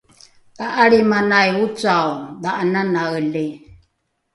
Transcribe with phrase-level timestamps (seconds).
[0.57, 2.09] ta’alrimanai ocao
[2.41, 3.45] dha’ananaeli